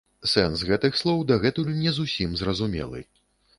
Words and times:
Сэнс 0.29 0.63
гэтых 0.69 0.97
слоў 1.01 1.21
дагэтуль 1.33 1.71
не 1.83 1.95
зусім 1.99 2.35
зразумелы. 2.43 3.07